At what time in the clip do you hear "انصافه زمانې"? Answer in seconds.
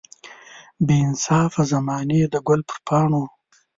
1.07-2.21